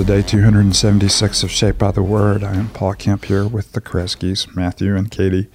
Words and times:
to 0.00 0.06
day 0.06 0.22
276 0.22 1.42
of 1.42 1.50
Shaped 1.50 1.78
by 1.78 1.90
the 1.90 2.02
Word. 2.02 2.42
I 2.42 2.54
am 2.54 2.70
Paul 2.70 2.94
Kemp 2.94 3.26
here 3.26 3.46
with 3.46 3.72
the 3.72 3.82
Kreskis, 3.82 4.56
Matthew 4.56 4.96
and 4.96 5.10
Katie, 5.10 5.48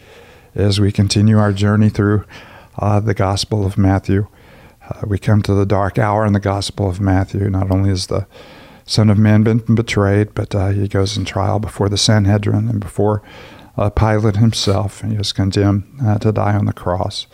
as 0.53 0.79
we 0.79 0.91
continue 0.91 1.39
our 1.39 1.51
journey 1.51 1.89
through 1.89 2.25
uh, 2.77 2.99
the 2.99 3.15
Gospel 3.15 3.65
of 3.65 3.75
Matthew. 3.75 4.27
Uh, 4.87 5.01
we 5.07 5.17
come 5.17 5.41
to 5.41 5.55
the 5.55 5.65
dark 5.65 5.97
hour 5.97 6.27
in 6.27 6.33
the 6.33 6.39
Gospel 6.39 6.87
of 6.87 7.01
Matthew. 7.01 7.49
Not 7.49 7.71
only 7.71 7.89
is 7.89 8.05
the 8.05 8.27
Son 8.85 9.09
of 9.09 9.17
Man 9.17 9.41
been 9.41 9.63
betrayed, 9.73 10.35
but 10.35 10.53
uh, 10.53 10.69
he 10.69 10.87
goes 10.87 11.17
in 11.17 11.25
trial 11.25 11.57
before 11.57 11.89
the 11.89 11.97
Sanhedrin 11.97 12.69
and 12.69 12.79
before 12.79 13.23
uh, 13.77 13.89
Pilate 13.89 14.35
himself. 14.35 15.01
and 15.01 15.11
He 15.11 15.17
is 15.17 15.33
condemned 15.33 15.85
uh, 16.03 16.19
to 16.19 16.31
die 16.31 16.55
on 16.55 16.65
the 16.65 16.73
cross. 16.73 17.25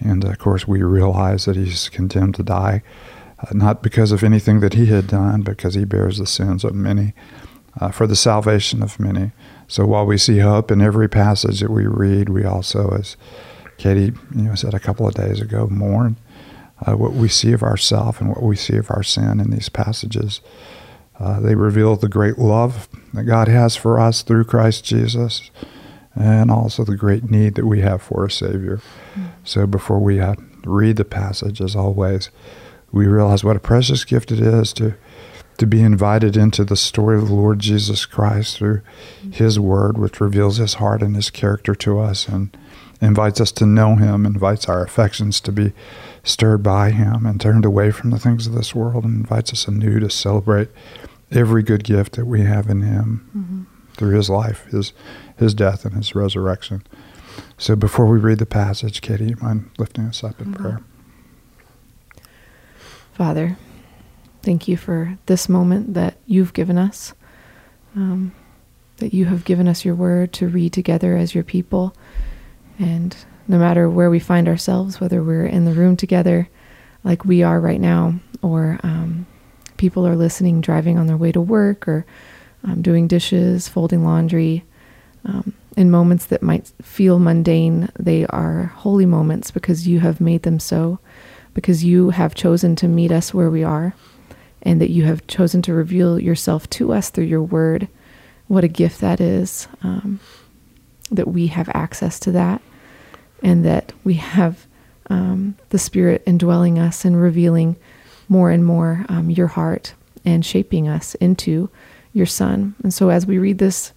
And 0.00 0.22
of 0.22 0.38
course, 0.38 0.68
we 0.68 0.82
realize 0.82 1.46
that 1.46 1.56
he's 1.56 1.88
condemned 1.88 2.34
to 2.34 2.42
die 2.42 2.82
not 3.52 3.82
because 3.82 4.12
of 4.12 4.22
anything 4.22 4.60
that 4.60 4.74
he 4.74 4.86
had 4.86 5.06
done, 5.06 5.42
because 5.42 5.74
he 5.74 5.84
bears 5.84 6.18
the 6.18 6.26
sins 6.26 6.64
of 6.64 6.74
many, 6.74 7.12
uh, 7.80 7.90
for 7.90 8.06
the 8.06 8.16
salvation 8.16 8.82
of 8.82 9.00
many. 9.00 9.32
So 9.66 9.86
while 9.86 10.06
we 10.06 10.18
see 10.18 10.38
hope 10.38 10.70
in 10.70 10.80
every 10.80 11.08
passage 11.08 11.60
that 11.60 11.70
we 11.70 11.86
read, 11.86 12.28
we 12.28 12.44
also, 12.44 12.90
as 12.90 13.16
Katie 13.78 14.12
you 14.34 14.42
know, 14.42 14.54
said 14.54 14.74
a 14.74 14.80
couple 14.80 15.08
of 15.08 15.14
days 15.14 15.40
ago, 15.40 15.66
mourn 15.66 16.16
uh, 16.86 16.96
what 16.96 17.12
we 17.12 17.28
see 17.28 17.52
of 17.52 17.62
ourself 17.62 18.20
and 18.20 18.28
what 18.28 18.42
we 18.42 18.56
see 18.56 18.76
of 18.76 18.90
our 18.90 19.02
sin 19.02 19.40
in 19.40 19.50
these 19.50 19.68
passages. 19.68 20.40
Uh, 21.18 21.40
they 21.40 21.54
reveal 21.54 21.96
the 21.96 22.08
great 22.08 22.38
love 22.38 22.88
that 23.14 23.24
God 23.24 23.48
has 23.48 23.76
for 23.76 24.00
us 24.00 24.22
through 24.22 24.44
Christ 24.44 24.84
Jesus, 24.84 25.50
and 26.14 26.50
also 26.50 26.84
the 26.84 26.96
great 26.96 27.30
need 27.30 27.54
that 27.54 27.66
we 27.66 27.80
have 27.80 28.02
for 28.02 28.24
a 28.24 28.30
Savior. 28.30 28.80
Mm-hmm. 29.14 29.26
So 29.44 29.66
before 29.66 29.98
we 29.98 30.20
uh, 30.20 30.34
read 30.64 30.96
the 30.96 31.04
passage, 31.04 31.60
as 31.60 31.76
always, 31.76 32.30
we 32.92 33.06
realize 33.06 33.42
what 33.42 33.56
a 33.56 33.60
precious 33.60 34.04
gift 34.04 34.30
it 34.30 34.40
is 34.40 34.72
to 34.74 34.94
to 35.58 35.66
be 35.66 35.82
invited 35.82 36.36
into 36.36 36.64
the 36.64 36.76
story 36.76 37.16
of 37.16 37.28
the 37.28 37.34
Lord 37.34 37.58
Jesus 37.58 38.06
Christ 38.06 38.56
through 38.56 38.80
His 39.30 39.60
Word, 39.60 39.98
which 39.98 40.20
reveals 40.20 40.56
His 40.56 40.74
heart 40.74 41.02
and 41.02 41.14
His 41.14 41.30
character 41.30 41.74
to 41.74 42.00
us 42.00 42.26
and 42.26 42.56
invites 43.00 43.40
us 43.40 43.52
to 43.52 43.66
know 43.66 43.96
Him, 43.96 44.24
invites 44.24 44.68
our 44.68 44.82
affections 44.82 45.40
to 45.42 45.52
be 45.52 45.72
stirred 46.24 46.62
by 46.62 46.90
Him 46.90 47.26
and 47.26 47.40
turned 47.40 47.64
away 47.64 47.90
from 47.90 48.10
the 48.10 48.18
things 48.18 48.46
of 48.46 48.54
this 48.54 48.74
world, 48.74 49.04
and 49.04 49.14
invites 49.14 49.52
us 49.52 49.68
anew 49.68 50.00
to 50.00 50.10
celebrate 50.10 50.68
every 51.30 51.62
good 51.62 51.84
gift 51.84 52.16
that 52.16 52.26
we 52.26 52.42
have 52.42 52.68
in 52.68 52.82
Him 52.82 53.28
mm-hmm. 53.36 53.62
through 53.94 54.16
His 54.16 54.30
life, 54.30 54.64
His 54.70 54.92
His 55.36 55.54
death, 55.54 55.84
and 55.84 55.94
His 55.94 56.14
resurrection. 56.14 56.82
So 57.58 57.76
before 57.76 58.06
we 58.06 58.18
read 58.18 58.38
the 58.38 58.46
passage, 58.46 59.00
Katie, 59.00 59.26
you 59.26 59.36
mind 59.40 59.70
lifting 59.78 60.06
us 60.06 60.24
up 60.24 60.40
in 60.40 60.46
mm-hmm. 60.46 60.62
prayer? 60.62 60.80
Father, 63.12 63.58
thank 64.42 64.68
you 64.68 64.76
for 64.76 65.18
this 65.26 65.48
moment 65.48 65.94
that 65.94 66.16
you've 66.26 66.54
given 66.54 66.78
us, 66.78 67.12
um, 67.94 68.32
that 68.96 69.12
you 69.12 69.26
have 69.26 69.44
given 69.44 69.68
us 69.68 69.84
your 69.84 69.94
word 69.94 70.32
to 70.34 70.48
read 70.48 70.72
together 70.72 71.16
as 71.16 71.34
your 71.34 71.44
people. 71.44 71.94
And 72.78 73.14
no 73.46 73.58
matter 73.58 73.88
where 73.88 74.08
we 74.08 74.18
find 74.18 74.48
ourselves, 74.48 75.00
whether 75.00 75.22
we're 75.22 75.46
in 75.46 75.66
the 75.66 75.72
room 75.72 75.96
together 75.96 76.48
like 77.04 77.24
we 77.24 77.42
are 77.42 77.60
right 77.60 77.80
now, 77.80 78.14
or 78.40 78.80
um, 78.82 79.26
people 79.76 80.06
are 80.06 80.16
listening 80.16 80.60
driving 80.60 80.98
on 80.98 81.06
their 81.06 81.16
way 81.16 81.32
to 81.32 81.40
work, 81.40 81.86
or 81.86 82.06
um, 82.64 82.80
doing 82.80 83.08
dishes, 83.08 83.68
folding 83.68 84.04
laundry, 84.04 84.64
um, 85.24 85.52
in 85.76 85.90
moments 85.90 86.26
that 86.26 86.42
might 86.42 86.72
feel 86.80 87.18
mundane, 87.18 87.88
they 87.98 88.26
are 88.26 88.66
holy 88.76 89.06
moments 89.06 89.50
because 89.50 89.86
you 89.86 90.00
have 90.00 90.20
made 90.20 90.42
them 90.42 90.58
so 90.58 90.98
because 91.54 91.84
you 91.84 92.10
have 92.10 92.34
chosen 92.34 92.76
to 92.76 92.88
meet 92.88 93.12
us 93.12 93.34
where 93.34 93.50
we 93.50 93.62
are 93.62 93.94
and 94.62 94.80
that 94.80 94.90
you 94.90 95.04
have 95.04 95.26
chosen 95.26 95.62
to 95.62 95.74
reveal 95.74 96.18
yourself 96.18 96.68
to 96.70 96.92
us 96.92 97.10
through 97.10 97.24
your 97.24 97.42
word. 97.42 97.88
What 98.48 98.64
a 98.64 98.68
gift 98.68 99.00
that 99.00 99.20
is 99.20 99.68
um, 99.82 100.20
that 101.10 101.28
we 101.28 101.48
have 101.48 101.68
access 101.74 102.18
to 102.20 102.32
that 102.32 102.62
and 103.42 103.64
that 103.64 103.92
we 104.04 104.14
have 104.14 104.66
um, 105.10 105.56
the 105.70 105.78
Spirit 105.78 106.22
indwelling 106.26 106.78
us 106.78 107.04
and 107.04 107.20
revealing 107.20 107.76
more 108.28 108.50
and 108.50 108.64
more 108.64 109.04
um, 109.08 109.30
your 109.30 109.48
heart 109.48 109.94
and 110.24 110.46
shaping 110.46 110.88
us 110.88 111.14
into 111.16 111.68
your 112.12 112.26
Son. 112.26 112.74
And 112.82 112.94
so, 112.94 113.10
as 113.10 113.26
we 113.26 113.38
read 113.38 113.58
this 113.58 113.92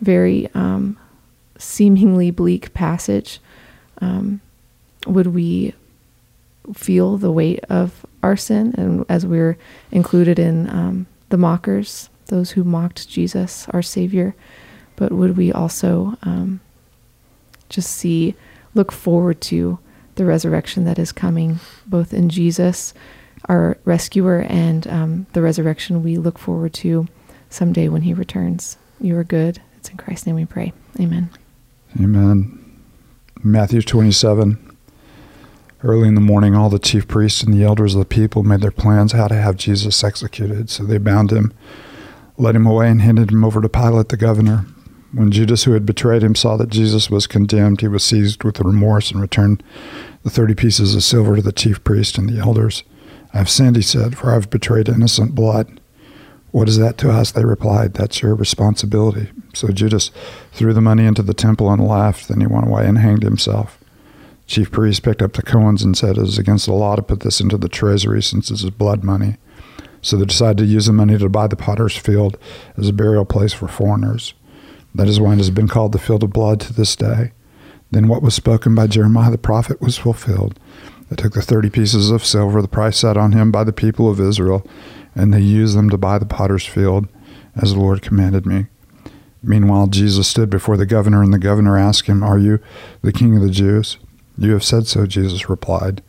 very 0.00 0.48
um, 0.54 0.98
seemingly 1.58 2.30
bleak 2.30 2.72
passage, 2.74 3.40
um, 4.00 4.40
would 5.06 5.28
we 5.28 5.74
feel 6.74 7.16
the 7.16 7.32
weight 7.32 7.64
of 7.68 8.04
our 8.22 8.36
sin, 8.36 8.74
and 8.76 9.04
as 9.08 9.26
we're 9.26 9.56
included 9.90 10.38
in 10.38 10.68
um, 10.70 11.06
the 11.28 11.36
mockers, 11.36 12.08
those 12.26 12.50
who 12.52 12.64
mocked 12.64 13.08
Jesus, 13.08 13.68
our 13.70 13.82
Savior, 13.82 14.34
but 14.96 15.12
would 15.12 15.36
we 15.36 15.52
also 15.52 16.16
um, 16.22 16.60
just 17.68 17.90
see, 17.90 18.34
look 18.74 18.90
forward 18.90 19.40
to 19.42 19.78
the 20.16 20.24
resurrection 20.24 20.84
that 20.84 20.98
is 20.98 21.12
coming, 21.12 21.60
both 21.86 22.12
in 22.12 22.28
Jesus, 22.28 22.94
our 23.48 23.78
rescuer, 23.84 24.40
and 24.48 24.86
um, 24.88 25.26
the 25.34 25.42
resurrection 25.42 26.02
we 26.02 26.16
look 26.16 26.38
forward 26.38 26.72
to 26.74 27.06
someday 27.50 27.88
when 27.88 28.02
He 28.02 28.14
returns. 28.14 28.76
You 29.00 29.16
are 29.18 29.24
good. 29.24 29.60
It's 29.76 29.90
in 29.90 29.96
Christ's 29.98 30.26
name 30.26 30.36
we 30.36 30.46
pray. 30.46 30.72
Amen. 30.98 31.30
Amen. 32.00 32.62
Matthew 33.42 33.82
27 33.82 34.65
Early 35.86 36.08
in 36.08 36.16
the 36.16 36.20
morning, 36.20 36.56
all 36.56 36.68
the 36.68 36.80
chief 36.80 37.06
priests 37.06 37.44
and 37.44 37.54
the 37.54 37.62
elders 37.62 37.94
of 37.94 38.00
the 38.00 38.06
people 38.06 38.42
made 38.42 38.60
their 38.60 38.72
plans 38.72 39.12
how 39.12 39.28
to 39.28 39.36
have 39.36 39.56
Jesus 39.56 40.02
executed. 40.02 40.68
So 40.68 40.82
they 40.82 40.98
bound 40.98 41.30
him, 41.30 41.54
led 42.36 42.56
him 42.56 42.66
away, 42.66 42.90
and 42.90 43.00
handed 43.00 43.30
him 43.30 43.44
over 43.44 43.60
to 43.60 43.68
Pilate 43.68 44.08
the 44.08 44.16
governor. 44.16 44.66
When 45.12 45.30
Judas, 45.30 45.62
who 45.62 45.74
had 45.74 45.86
betrayed 45.86 46.24
him, 46.24 46.34
saw 46.34 46.56
that 46.56 46.70
Jesus 46.70 47.08
was 47.08 47.28
condemned, 47.28 47.82
he 47.82 47.86
was 47.86 48.04
seized 48.04 48.42
with 48.42 48.58
remorse 48.58 49.12
and 49.12 49.20
returned 49.20 49.62
the 50.24 50.30
thirty 50.30 50.56
pieces 50.56 50.96
of 50.96 51.04
silver 51.04 51.36
to 51.36 51.42
the 51.42 51.52
chief 51.52 51.84
priests 51.84 52.18
and 52.18 52.28
the 52.28 52.40
elders. 52.40 52.82
I 53.32 53.38
have 53.38 53.48
sinned, 53.48 53.76
he 53.76 53.82
said, 53.82 54.18
for 54.18 54.32
I 54.32 54.34
have 54.34 54.50
betrayed 54.50 54.88
innocent 54.88 55.36
blood. 55.36 55.80
What 56.50 56.68
is 56.68 56.78
that 56.78 56.98
to 56.98 57.12
us? 57.12 57.30
They 57.30 57.44
replied. 57.44 57.94
That's 57.94 58.22
your 58.22 58.34
responsibility. 58.34 59.30
So 59.54 59.68
Judas 59.68 60.10
threw 60.50 60.74
the 60.74 60.80
money 60.80 61.06
into 61.06 61.22
the 61.22 61.32
temple 61.32 61.70
and 61.70 61.86
left. 61.86 62.26
Then 62.26 62.40
he 62.40 62.48
went 62.48 62.66
away 62.66 62.86
and 62.86 62.98
hanged 62.98 63.22
himself. 63.22 63.78
Chief 64.46 64.70
priest 64.70 65.02
picked 65.02 65.22
up 65.22 65.32
the 65.32 65.42
coins 65.42 65.82
and 65.82 65.96
said 65.96 66.16
it 66.16 66.22
is 66.22 66.38
against 66.38 66.66
the 66.66 66.72
law 66.72 66.94
to 66.94 67.02
put 67.02 67.20
this 67.20 67.40
into 67.40 67.58
the 67.58 67.68
treasury 67.68 68.22
since 68.22 68.48
this 68.48 68.62
is 68.62 68.70
blood 68.70 69.02
money. 69.02 69.36
So 70.02 70.16
they 70.16 70.24
decided 70.24 70.58
to 70.58 70.64
use 70.64 70.86
the 70.86 70.92
money 70.92 71.18
to 71.18 71.28
buy 71.28 71.48
the 71.48 71.56
potter's 71.56 71.96
field 71.96 72.38
as 72.76 72.88
a 72.88 72.92
burial 72.92 73.24
place 73.24 73.52
for 73.52 73.66
foreigners. 73.66 74.34
That 74.94 75.08
is 75.08 75.18
why 75.18 75.32
it 75.32 75.38
has 75.38 75.50
been 75.50 75.68
called 75.68 75.92
the 75.92 75.98
field 75.98 76.22
of 76.22 76.32
blood 76.32 76.60
to 76.60 76.72
this 76.72 76.94
day. 76.94 77.32
Then 77.90 78.08
what 78.08 78.22
was 78.22 78.34
spoken 78.34 78.74
by 78.74 78.86
Jeremiah 78.86 79.30
the 79.30 79.38
prophet 79.38 79.80
was 79.80 79.98
fulfilled. 79.98 80.58
They 81.08 81.16
took 81.16 81.34
the 81.34 81.42
thirty 81.42 81.70
pieces 81.70 82.10
of 82.10 82.24
silver, 82.24 82.62
the 82.62 82.68
price 82.68 82.98
set 82.98 83.16
on 83.16 83.32
him 83.32 83.50
by 83.50 83.64
the 83.64 83.72
people 83.72 84.08
of 84.08 84.20
Israel, 84.20 84.66
and 85.14 85.32
they 85.32 85.40
used 85.40 85.76
them 85.76 85.90
to 85.90 85.98
buy 85.98 86.18
the 86.18 86.26
potter's 86.26 86.66
field, 86.66 87.08
as 87.54 87.72
the 87.72 87.80
Lord 87.80 88.02
commanded 88.02 88.46
me. 88.46 88.66
Meanwhile, 89.42 89.88
Jesus 89.88 90.26
stood 90.26 90.50
before 90.50 90.76
the 90.76 90.86
governor, 90.86 91.22
and 91.22 91.32
the 91.32 91.38
governor 91.38 91.78
asked 91.78 92.06
him, 92.06 92.22
Are 92.22 92.38
you 92.38 92.58
the 93.02 93.12
king 93.12 93.36
of 93.36 93.42
the 93.42 93.50
Jews? 93.50 93.98
You 94.38 94.52
have 94.52 94.64
said 94.64 94.86
so, 94.86 95.06
Jesus 95.06 95.48
replied. 95.48 96.02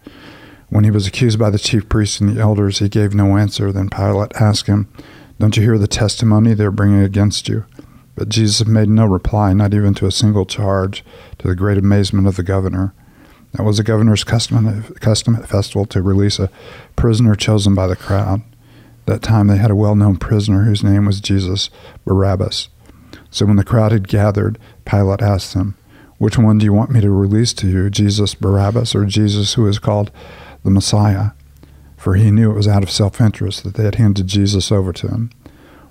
When 0.70 0.84
he 0.84 0.92
was 0.92 1.08
accused 1.08 1.40
by 1.40 1.50
the 1.50 1.60
chief 1.60 1.88
priests 1.88 2.20
and 2.20 2.36
the 2.36 2.42
elders, 2.42 2.80
he 2.80 2.90
gave 2.90 3.14
no 3.14 3.38
answer. 3.38 3.72
Then 3.72 3.90
Pilate 3.90 4.36
asked 4.36 4.68
him, 4.68 4.92
Don't 5.40 5.56
you 5.56 5.64
hear 5.64 5.78
the 5.78 5.88
testimony 5.88 6.54
they 6.54 6.66
are 6.66 6.72
bringing 6.72 7.02
against 7.02 7.48
you? 7.48 7.66
But 8.16 8.30
Jesus 8.30 8.68
made 8.68 8.90
no 8.90 9.06
reply, 9.06 9.54
not 9.54 9.74
even 9.74 9.94
to 9.96 10.08
a 10.08 10.12
single 10.12 10.46
charge, 10.46 11.06
to 11.38 11.48
the 11.48 11.56
great 11.56 11.78
amazement 11.78 12.28
of 12.28 12.36
the 12.36 12.44
governor. 12.44 12.94
That 13.54 13.64
was 13.64 13.78
the 13.78 13.84
governor's 13.84 14.24
custom, 14.24 14.84
custom 15.00 15.36
at 15.36 15.48
festival 15.48 15.86
to 15.86 16.02
release 16.02 16.38
a 16.38 16.50
prisoner 16.96 17.36
chosen 17.36 17.74
by 17.74 17.88
the 17.88 17.96
crowd. 17.96 18.42
That 19.06 19.22
time 19.22 19.48
they 19.48 19.58
had 19.58 19.72
a 19.72 19.76
well 19.76 19.96
known 19.96 20.18
prisoner 20.18 20.64
whose 20.64 20.84
name 20.84 21.06
was 21.06 21.22
Jesus 21.22 21.70
Barabbas. 22.06 22.68
So 23.30 23.46
when 23.46 23.56
the 23.56 23.64
crowd 23.64 23.94
had 23.94 24.08
gathered, 24.08 24.60
Pilate 24.84 25.22
asked 25.22 25.54
them, 25.54 25.78
which 26.18 26.38
one 26.38 26.58
do 26.58 26.66
you 26.66 26.74
want 26.74 26.90
me 26.90 27.00
to 27.02 27.12
release 27.12 27.54
to 27.54 27.68
you, 27.68 27.90
Jesus 27.90 28.34
Barabbas 28.34 28.96
or 28.96 29.06
Jesus 29.06 29.54
who 29.54 29.68
is 29.68 29.78
called 29.78 30.12
the 30.64 30.72
Messiah? 30.72 31.32
For 31.96 32.16
he 32.16 32.32
knew 32.32 32.52
it 32.52 32.56
was 32.56 32.68
out 32.68 32.84
of 32.84 32.92
self 32.92 33.22
interest 33.22 33.64
that 33.64 33.76
they 33.76 33.84
had 33.84 33.96
handed 33.96 34.28
Jesus 34.28 34.72
over 34.72 34.92
to 34.94 35.08
him. 35.08 35.30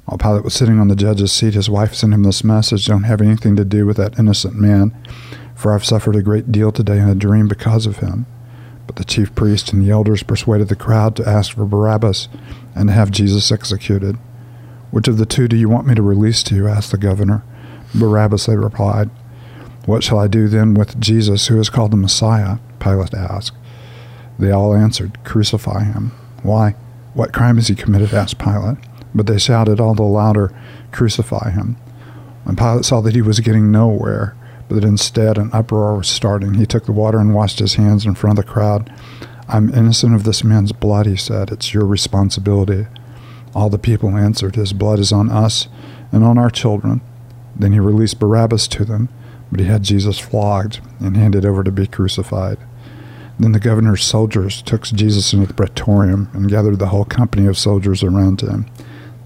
While 0.06 0.18
Pilate 0.18 0.44
was 0.44 0.54
sitting 0.54 0.78
on 0.78 0.88
the 0.88 0.96
judge's 0.96 1.32
seat, 1.32 1.54
his 1.54 1.70
wife 1.70 1.94
sent 1.94 2.14
him 2.14 2.22
this 2.22 2.44
message 2.44 2.86
Don't 2.86 3.04
have 3.04 3.20
anything 3.20 3.56
to 3.56 3.64
do 3.64 3.86
with 3.86 3.96
that 3.96 4.18
innocent 4.18 4.54
man, 4.54 4.96
for 5.54 5.72
I've 5.72 5.84
suffered 5.84 6.16
a 6.16 6.22
great 6.22 6.52
deal 6.52 6.70
today 6.70 6.98
in 6.98 7.08
a 7.08 7.14
dream 7.14 7.48
because 7.48 7.86
of 7.86 7.98
him. 7.98 8.26
But 8.86 8.96
the 8.96 9.04
chief 9.04 9.34
priest 9.34 9.72
and 9.72 9.82
the 9.82 9.90
elders 9.90 10.22
persuaded 10.22 10.68
the 10.68 10.76
crowd 10.76 11.16
to 11.16 11.28
ask 11.28 11.54
for 11.54 11.64
Barabbas 11.64 12.28
and 12.74 12.88
to 12.88 12.94
have 12.94 13.10
Jesus 13.10 13.50
executed. 13.50 14.16
Which 14.92 15.08
of 15.08 15.18
the 15.18 15.26
two 15.26 15.48
do 15.48 15.56
you 15.56 15.68
want 15.68 15.88
me 15.88 15.96
to 15.96 16.02
release 16.02 16.42
to 16.44 16.54
you? 16.54 16.68
asked 16.68 16.92
the 16.92 16.98
governor. 16.98 17.42
Barabbas, 17.92 18.46
they 18.46 18.56
replied. 18.56 19.10
What 19.86 20.02
shall 20.02 20.18
I 20.18 20.26
do 20.26 20.48
then 20.48 20.74
with 20.74 21.00
Jesus, 21.00 21.46
who 21.46 21.58
is 21.60 21.70
called 21.70 21.92
the 21.92 21.96
Messiah? 21.96 22.58
Pilate 22.80 23.14
asked. 23.14 23.56
They 24.38 24.50
all 24.50 24.74
answered, 24.74 25.22
Crucify 25.24 25.84
him. 25.84 26.10
Why? 26.42 26.72
What 27.14 27.32
crime 27.32 27.56
has 27.56 27.68
he 27.68 27.74
committed? 27.74 28.12
asked 28.12 28.38
Pilate. 28.38 28.78
But 29.14 29.26
they 29.26 29.38
shouted 29.38 29.80
all 29.80 29.94
the 29.94 30.02
louder, 30.02 30.52
Crucify 30.92 31.50
him. 31.50 31.76
When 32.44 32.56
Pilate 32.56 32.84
saw 32.84 33.00
that 33.00 33.14
he 33.14 33.22
was 33.22 33.40
getting 33.40 33.72
nowhere, 33.72 34.36
but 34.68 34.74
that 34.74 34.84
instead 34.84 35.38
an 35.38 35.50
uproar 35.52 35.96
was 35.96 36.08
starting, 36.08 36.54
he 36.54 36.66
took 36.66 36.86
the 36.86 36.92
water 36.92 37.18
and 37.18 37.34
washed 37.34 37.60
his 37.60 37.74
hands 37.74 38.04
in 38.04 38.14
front 38.14 38.38
of 38.38 38.44
the 38.44 38.52
crowd. 38.52 38.92
I'm 39.48 39.72
innocent 39.72 40.14
of 40.14 40.24
this 40.24 40.42
man's 40.42 40.72
blood, 40.72 41.06
he 41.06 41.16
said. 41.16 41.52
It's 41.52 41.72
your 41.72 41.86
responsibility. 41.86 42.86
All 43.54 43.70
the 43.70 43.78
people 43.78 44.16
answered, 44.16 44.56
His 44.56 44.72
blood 44.72 44.98
is 44.98 45.12
on 45.12 45.30
us 45.30 45.68
and 46.10 46.24
on 46.24 46.36
our 46.36 46.50
children. 46.50 47.00
Then 47.54 47.72
he 47.72 47.78
released 47.78 48.18
Barabbas 48.18 48.66
to 48.68 48.84
them, 48.84 49.08
but 49.50 49.60
he 49.60 49.66
had 49.66 49.82
Jesus 49.82 50.18
flogged 50.18 50.80
and 51.00 51.16
handed 51.16 51.44
over 51.44 51.62
to 51.62 51.72
be 51.72 51.86
crucified. 51.86 52.58
Then 53.38 53.52
the 53.52 53.60
governor's 53.60 54.02
soldiers 54.02 54.62
took 54.62 54.84
Jesus 54.84 55.32
into 55.32 55.46
the 55.46 55.54
praetorium 55.54 56.30
and 56.32 56.48
gathered 56.48 56.78
the 56.78 56.88
whole 56.88 57.04
company 57.04 57.46
of 57.46 57.58
soldiers 57.58 58.02
around 58.02 58.40
him. 58.40 58.66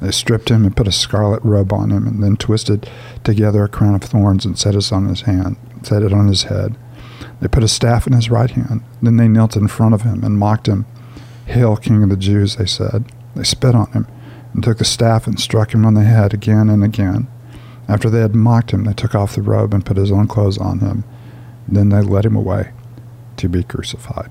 They 0.00 0.10
stripped 0.10 0.48
him 0.48 0.64
and 0.64 0.76
put 0.76 0.88
a 0.88 0.92
scarlet 0.92 1.44
robe 1.44 1.72
on 1.72 1.90
him, 1.90 2.06
and 2.06 2.22
then 2.22 2.36
twisted 2.36 2.88
together 3.22 3.64
a 3.64 3.68
crown 3.68 3.94
of 3.94 4.02
thorns 4.02 4.44
and 4.44 4.58
set 4.58 4.74
it 4.74 4.92
on 4.92 5.06
his 5.06 5.22
hand, 5.22 5.56
set 5.82 6.02
it 6.02 6.12
on 6.12 6.26
his 6.26 6.44
head. 6.44 6.76
They 7.40 7.48
put 7.48 7.62
a 7.62 7.68
staff 7.68 8.06
in 8.06 8.14
his 8.14 8.30
right 8.30 8.50
hand. 8.50 8.82
Then 9.02 9.16
they 9.16 9.28
knelt 9.28 9.56
in 9.56 9.68
front 9.68 9.94
of 9.94 10.02
him 10.02 10.24
and 10.24 10.38
mocked 10.38 10.68
him. 10.68 10.86
Hail, 11.46 11.76
King 11.76 12.02
of 12.02 12.08
the 12.08 12.16
Jews, 12.16 12.56
they 12.56 12.66
said. 12.66 13.04
They 13.36 13.44
spit 13.44 13.74
on 13.74 13.92
him 13.92 14.06
and 14.54 14.62
took 14.62 14.78
the 14.78 14.84
staff 14.84 15.26
and 15.26 15.38
struck 15.38 15.74
him 15.74 15.84
on 15.84 15.94
the 15.94 16.04
head 16.04 16.34
again 16.34 16.68
and 16.68 16.82
again. 16.82 17.28
After 17.90 18.08
they 18.08 18.20
had 18.20 18.36
mocked 18.36 18.70
him, 18.70 18.84
they 18.84 18.92
took 18.92 19.16
off 19.16 19.34
the 19.34 19.42
robe 19.42 19.74
and 19.74 19.84
put 19.84 19.96
his 19.96 20.12
own 20.12 20.28
clothes 20.28 20.58
on 20.58 20.78
him. 20.78 21.02
Then 21.66 21.88
they 21.88 22.00
led 22.02 22.24
him 22.24 22.36
away 22.36 22.70
to 23.36 23.48
be 23.48 23.64
crucified. 23.64 24.30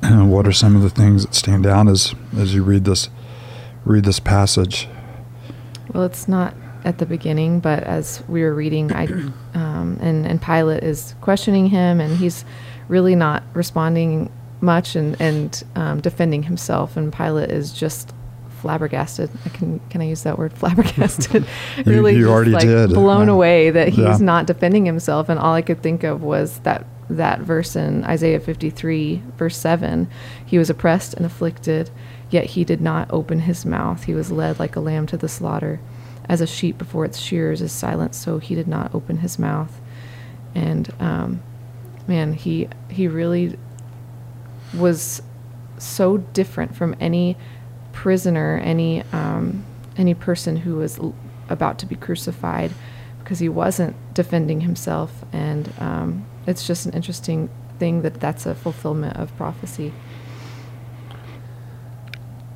Mm. 0.00 0.28
what 0.30 0.46
are 0.46 0.52
some 0.52 0.74
of 0.74 0.80
the 0.80 0.88
things 0.88 1.26
that 1.26 1.34
stand 1.34 1.66
out 1.66 1.88
as 1.88 2.14
as 2.38 2.54
you 2.54 2.62
read 2.62 2.86
this 2.86 3.10
read 3.84 4.04
this 4.06 4.18
passage? 4.18 4.88
Well, 5.92 6.04
it's 6.04 6.26
not 6.26 6.54
at 6.86 6.96
the 6.96 7.04
beginning, 7.04 7.60
but 7.60 7.82
as 7.82 8.22
we 8.28 8.42
were 8.42 8.54
reading, 8.54 8.90
I 8.94 9.04
um, 9.54 9.98
and 10.00 10.26
and 10.26 10.40
Pilate 10.40 10.82
is 10.82 11.14
questioning 11.20 11.66
him, 11.66 12.00
and 12.00 12.16
he's 12.16 12.46
really 12.88 13.14
not 13.14 13.42
responding 13.52 14.32
much 14.62 14.96
and 14.96 15.20
and 15.20 15.62
um, 15.74 16.00
defending 16.00 16.44
himself, 16.44 16.96
and 16.96 17.12
Pilate 17.12 17.50
is 17.50 17.74
just 17.74 18.14
flabbergasted. 18.58 19.30
I 19.44 19.48
can 19.48 19.80
can 19.90 20.00
I 20.00 20.04
use 20.04 20.22
that 20.22 20.38
word 20.38 20.52
flabbergasted? 20.56 21.46
really, 21.86 22.14
you, 22.14 22.20
you 22.20 22.30
already 22.30 22.52
like 22.52 22.62
did. 22.62 22.90
Blown 22.90 23.28
away 23.28 23.70
that 23.70 23.88
he's 23.88 23.98
yeah. 23.98 24.16
not 24.20 24.46
defending 24.46 24.86
himself, 24.86 25.28
and 25.28 25.38
all 25.38 25.54
I 25.54 25.62
could 25.62 25.82
think 25.82 26.04
of 26.04 26.22
was 26.22 26.58
that 26.60 26.86
that 27.10 27.40
verse 27.40 27.74
in 27.74 28.04
Isaiah 28.04 28.40
53, 28.40 29.22
verse 29.38 29.56
7. 29.56 30.08
He 30.44 30.58
was 30.58 30.68
oppressed 30.68 31.14
and 31.14 31.24
afflicted, 31.24 31.90
yet 32.28 32.44
he 32.44 32.64
did 32.64 32.82
not 32.82 33.10
open 33.10 33.40
his 33.40 33.64
mouth. 33.64 34.04
He 34.04 34.12
was 34.12 34.30
led 34.30 34.58
like 34.58 34.76
a 34.76 34.80
lamb 34.80 35.06
to 35.06 35.16
the 35.16 35.28
slaughter. 35.28 35.80
As 36.28 36.42
a 36.42 36.46
sheep 36.46 36.76
before 36.76 37.06
its 37.06 37.18
shears 37.18 37.62
is 37.62 37.72
silent, 37.72 38.14
so 38.14 38.38
he 38.38 38.54
did 38.54 38.68
not 38.68 38.94
open 38.94 39.18
his 39.18 39.38
mouth. 39.38 39.80
And 40.54 40.92
um, 41.00 41.42
man, 42.06 42.34
he 42.34 42.68
he 42.90 43.08
really 43.08 43.58
was 44.74 45.22
so 45.78 46.18
different 46.18 46.74
from 46.76 46.94
any 47.00 47.36
prisoner, 47.98 48.60
any 48.62 49.02
um, 49.12 49.64
any 49.96 50.14
person 50.14 50.56
who 50.56 50.76
was 50.76 51.00
l- 51.00 51.16
about 51.48 51.80
to 51.80 51.86
be 51.86 51.96
crucified, 51.96 52.70
because 53.18 53.40
he 53.40 53.48
wasn't 53.48 53.96
defending 54.14 54.60
himself, 54.60 55.24
and 55.32 55.72
um, 55.80 56.24
it's 56.46 56.64
just 56.64 56.86
an 56.86 56.92
interesting 56.92 57.50
thing 57.80 58.02
that 58.02 58.20
that's 58.20 58.46
a 58.46 58.54
fulfillment 58.54 59.16
of 59.16 59.36
prophecy. 59.36 59.92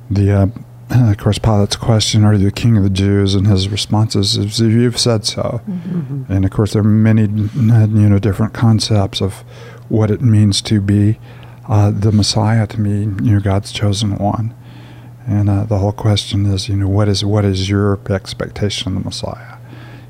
The 0.09 0.31
uh, 0.31 0.47
of 1.11 1.17
course 1.17 1.39
Pilate's 1.39 1.75
question, 1.75 2.23
"Are 2.23 2.33
you 2.33 2.45
the 2.45 2.51
king 2.51 2.77
of 2.77 2.83
the 2.83 2.89
Jews?" 2.89 3.35
and 3.35 3.45
his 3.45 3.67
responses 3.67 4.37
is, 4.37 4.61
"You've 4.61 4.97
said 4.97 5.25
so." 5.25 5.59
Mm-hmm. 5.67 5.99
Mm-hmm. 5.99 6.31
And 6.31 6.45
of 6.45 6.51
course, 6.51 6.71
there 6.71 6.83
are 6.83 6.85
many 6.85 7.23
you 7.23 8.09
know 8.09 8.17
different 8.17 8.53
concepts 8.53 9.19
of 9.19 9.43
what 9.89 10.09
it 10.09 10.21
means 10.21 10.61
to 10.61 10.79
be 10.79 11.19
uh, 11.67 11.91
the 11.91 12.13
Messiah, 12.13 12.65
to 12.67 12.79
me, 12.79 13.01
you 13.25 13.33
know, 13.33 13.39
God's 13.41 13.73
chosen 13.73 14.17
one. 14.17 14.53
And 15.27 15.49
uh, 15.49 15.63
the 15.63 15.77
whole 15.77 15.93
question 15.93 16.45
is, 16.45 16.67
you 16.67 16.75
know, 16.75 16.87
what 16.87 17.07
is 17.07 17.23
what 17.23 17.45
is 17.45 17.69
your 17.69 17.99
expectation 18.09 18.95
of 18.95 19.03
the 19.03 19.05
Messiah? 19.05 19.57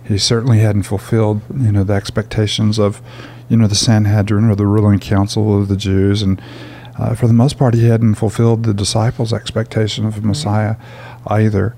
He 0.06 0.18
certainly 0.18 0.60
hadn't 0.60 0.84
fulfilled, 0.84 1.42
you 1.56 1.72
know, 1.72 1.84
the 1.84 1.94
expectations 1.94 2.78
of, 2.80 3.02
you 3.48 3.56
know, 3.56 3.68
the 3.68 3.76
Sanhedrin 3.76 4.50
or 4.50 4.56
the 4.56 4.66
ruling 4.66 5.00
council 5.00 5.62
of 5.62 5.68
the 5.68 5.78
Jews, 5.78 6.22
and 6.22 6.42
uh, 6.98 7.16
for 7.16 7.28
the 7.28 7.34
most 7.34 7.58
part, 7.58 7.74
he 7.74 7.88
hadn't 7.88 8.16
fulfilled 8.16 8.64
the 8.64 8.74
disciples' 8.74 9.34
expectation 9.34 10.06
of 10.06 10.16
the 10.16 10.28
Messiah 10.28 10.76
either. 11.28 11.76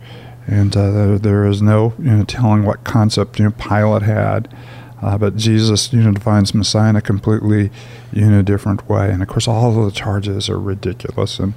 And 0.47 0.75
uh, 0.75 0.91
there, 0.91 1.19
there 1.19 1.45
is 1.45 1.61
no, 1.61 1.93
you 1.97 2.11
know, 2.11 2.23
telling 2.23 2.63
what 2.63 2.83
concept 2.83 3.39
you 3.39 3.45
know 3.45 3.51
Pilate 3.51 4.03
had. 4.03 4.53
Uh, 5.01 5.17
but 5.17 5.35
Jesus, 5.35 5.91
you 5.93 6.01
know, 6.01 6.11
defines 6.11 6.53
Messiah 6.53 6.89
in 6.89 6.95
a 6.95 7.01
completely, 7.01 7.69
you 8.11 8.25
know, 8.25 8.41
different 8.41 8.88
way. 8.89 9.11
And 9.11 9.21
of 9.21 9.27
course, 9.27 9.47
all 9.47 9.77
of 9.77 9.85
the 9.85 9.97
charges 9.97 10.49
are 10.49 10.59
ridiculous, 10.59 11.39
and 11.39 11.53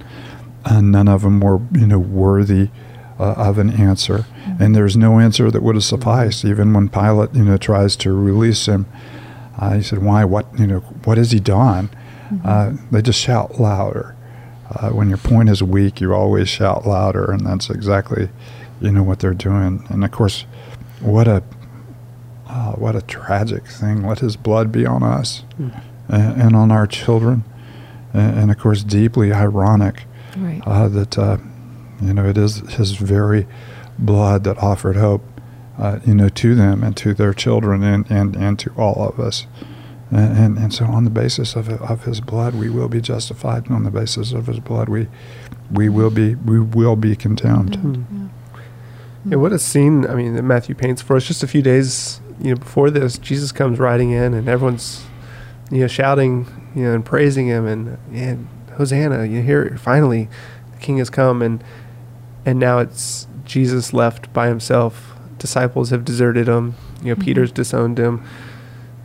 and 0.65 0.93
none 0.93 1.09
of 1.09 1.23
them 1.23 1.41
were 1.41 1.61
you 1.73 1.87
know 1.87 1.99
worthy 1.99 2.71
uh, 3.19 3.35
of 3.37 3.59
an 3.59 3.71
answer. 3.71 4.19
Mm-hmm. 4.19 4.63
And 4.63 4.77
there's 4.77 4.97
no 4.97 5.19
answer 5.19 5.51
that 5.51 5.63
would 5.63 5.75
have 5.75 5.85
sufficed, 5.85 6.45
even 6.45 6.73
when 6.73 6.89
Pilate 6.89 7.35
you 7.35 7.45
know 7.45 7.57
tries 7.57 7.97
to 7.97 8.13
release 8.13 8.67
him. 8.67 8.87
Uh, 9.59 9.75
he 9.75 9.83
said, 9.83 10.03
"Why? 10.03 10.25
What? 10.25 10.47
You 10.59 10.67
know, 10.67 10.81
what 11.05 11.19
has 11.19 11.33
he 11.33 11.41
done?" 11.41 11.91
Mm-hmm. 12.31 12.47
Uh, 12.47 12.73
they 12.91 13.03
just 13.03 13.21
shout 13.21 13.61
louder. 13.61 14.15
Uh, 14.71 14.91
when 14.91 15.09
your 15.09 15.19
point 15.19 15.49
is 15.49 15.63
weak, 15.63 16.01
you 16.01 16.13
always 16.13 16.49
shout 16.49 16.87
louder, 16.87 17.31
and 17.31 17.47
that's 17.47 17.71
exactly, 17.71 18.29
you 18.81 18.93
know, 18.93 19.03
what 19.03 19.19
they're 19.21 19.33
doing. 19.33 19.87
And 19.89 20.05
of 20.05 20.11
course, 20.11 20.45
what 21.01 21.27
a 21.27 21.43
uh, 22.47 22.73
what 22.73 22.95
a 22.95 23.03
tragic 23.03 23.67
thing. 23.67 24.07
Let 24.07 24.21
His 24.21 24.37
blood 24.37 24.71
be 24.71 24.87
on 24.87 25.03
us 25.03 25.43
mm-hmm. 25.59 26.13
and, 26.13 26.43
and, 26.43 26.57
on 26.57 26.71
our 26.71 26.87
children, 26.87 27.45
and, 28.13 28.39
and, 28.39 28.51
of 28.51 28.59
course, 28.59 28.83
deeply 28.83 29.33
ironic 29.33 30.05
right. 30.37 30.63
uh, 30.67 30.89
that 30.89 31.19
uh, 31.19 31.39
you 32.03 32.15
know 32.15 32.27
it 32.27 32.39
is 32.39 32.59
his 32.71 32.93
very 32.93 33.47
blood 33.99 34.45
that 34.45 34.59
offered 34.59 34.97
hope, 34.97 35.23
uh, 35.77 35.99
you 36.07 36.15
know, 36.15 36.29
to 36.29 36.55
them 36.55 36.83
and 36.83 36.97
to 36.97 37.13
their 37.15 37.35
children 37.35 37.83
and, 37.83 38.09
and, 38.11 38.37
and 38.37 38.59
to 38.61 38.71
all 38.77 39.09
of 39.09 39.19
us. 39.19 39.47
And, 40.11 40.39
and, 40.39 40.59
and 40.59 40.75
so, 40.75 40.87
on 40.87 41.05
the 41.05 41.11
basis 41.11 41.55
of, 41.55 41.69
of 41.69 42.05
his 42.05 42.21
blood, 42.21 42.55
we 42.55 42.71
will 42.71 42.89
be 42.89 43.01
justified, 43.01 43.67
and 43.67 43.75
on 43.75 43.85
the 43.85 43.91
basis 43.91 44.33
of 44.33 44.47
his 44.47 44.59
blood, 44.59 44.89
we 44.89 45.07
we 45.71 45.91
will 45.91 46.09
be 46.09 46.35
we 46.35 46.59
will 46.59 46.97
be 46.97 47.15
condemned. 47.15 47.77
Mm-hmm. 47.77 48.27
Yeah. 49.27 49.37
what 49.37 49.53
a 49.53 49.59
scene! 49.59 50.07
I 50.07 50.15
mean, 50.15 50.35
that 50.35 50.45
Matthew 50.45 50.75
paints 50.75 51.03
for 51.03 51.15
us. 51.17 51.27
Just 51.27 51.43
a 51.43 51.47
few 51.47 51.61
days, 51.61 52.23
you 52.41 52.55
know, 52.55 52.57
before 52.57 52.89
this, 52.89 53.19
Jesus 53.19 53.53
comes 53.53 53.79
riding 53.79 54.11
in, 54.11 54.33
and 54.33 54.49
everyone's, 54.49 55.05
you 55.71 55.81
know, 55.81 55.89
shouting, 55.89 56.71
you 56.75 56.85
know, 56.85 56.95
and 56.95 57.05
praising 57.05 57.47
him, 57.47 57.67
and 57.67 57.99
and 58.15 58.49
Hosanna! 58.79 59.27
You 59.27 59.43
hear 59.43 59.77
finally, 59.77 60.29
the 60.73 60.79
King 60.79 60.99
has 60.99 61.11
come, 61.11 61.43
and 61.43 61.63
and 62.47 62.59
now 62.59 62.79
it's 62.79 63.27
Jesus 63.45 63.93
left 63.93 64.33
by 64.33 64.49
himself. 64.49 65.15
Disciples 65.39 65.91
have 65.91 66.05
deserted 66.05 66.49
him. 66.49 66.75
You 67.01 67.09
know, 67.09 67.15
mm-hmm. 67.15 67.25
Peter's 67.25 67.53
disowned 67.53 67.99
him, 67.99 68.25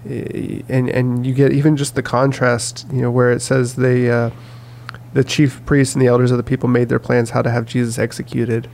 and 0.05 0.89
and 0.89 1.25
you 1.25 1.33
get 1.33 1.51
even 1.51 1.75
just 1.75 1.95
the 1.95 2.03
contrast. 2.03 2.85
You 2.93 3.01
know, 3.01 3.11
where 3.11 3.31
it 3.31 3.41
says 3.41 3.75
they, 3.75 4.09
uh, 4.09 4.29
the 5.13 5.23
chief 5.23 5.65
priests 5.65 5.95
and 5.95 6.01
the 6.01 6.07
elders 6.07 6.31
of 6.31 6.37
the 6.37 6.43
people 6.43 6.69
made 6.69 6.89
their 6.89 6.99
plans 6.99 7.31
how 7.31 7.41
to 7.41 7.51
have 7.51 7.65
Jesus 7.65 7.97
executed, 7.97 8.69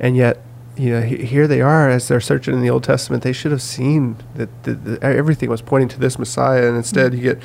and 0.00 0.16
yet 0.16 0.42
you 0.76 0.90
know, 0.90 1.00
here 1.00 1.46
they 1.46 1.60
are 1.60 1.88
as 1.88 2.06
they're 2.06 2.20
searching 2.20 2.54
in 2.54 2.60
the 2.60 2.70
Old 2.70 2.84
Testament. 2.84 3.22
They 3.22 3.32
should 3.32 3.50
have 3.50 3.62
seen 3.62 4.16
that 4.34 4.64
the, 4.64 4.74
the, 4.74 5.02
everything 5.02 5.48
was 5.48 5.62
pointing 5.62 5.88
to 5.88 5.98
this 5.98 6.18
Messiah, 6.18 6.68
and 6.68 6.76
instead 6.76 7.12
mm-hmm. 7.12 7.24
you 7.24 7.34
get 7.34 7.42